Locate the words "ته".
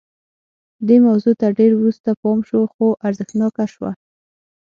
1.41-1.47